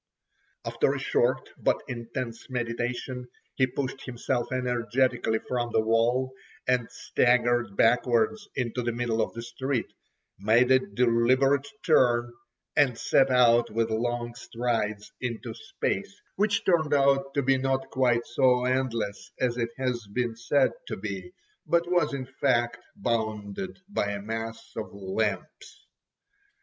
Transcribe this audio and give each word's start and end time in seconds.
After 0.65 0.95
a 0.95 0.99
short 0.99 1.49
but 1.59 1.83
intense 1.87 2.49
meditation 2.49 3.27
he 3.53 3.67
pushed 3.67 4.03
himself 4.05 4.47
energetically 4.51 5.37
from 5.47 5.71
the 5.71 5.79
wall, 5.79 6.33
and 6.67 6.89
staggered 6.89 7.77
backwards 7.77 8.49
into 8.55 8.81
the 8.81 8.93
middle 8.93 9.21
of 9.21 9.31
the 9.33 9.43
street, 9.43 9.93
made 10.39 10.71
a 10.71 10.79
deliberate 10.79 11.67
turn, 11.85 12.33
and 12.75 12.97
set 12.97 13.29
out 13.29 13.69
with 13.69 13.91
long 13.91 14.33
strides 14.33 15.11
into 15.21 15.53
space, 15.53 16.19
which 16.35 16.65
turned 16.65 16.95
out 16.95 17.35
to 17.35 17.43
be 17.43 17.59
not 17.59 17.91
quite 17.91 18.25
so 18.25 18.65
endless 18.65 19.31
as 19.39 19.55
it 19.57 19.69
has 19.77 20.07
been 20.07 20.35
said 20.35 20.71
to 20.87 20.97
be, 20.97 21.31
but 21.67 21.83
was 21.91 22.11
in 22.11 22.25
fact 22.25 22.79
bounded 22.95 23.77
by 23.87 24.09
a 24.13 24.19
mass 24.19 24.71
of 24.75 24.91
lamps. 24.93 25.85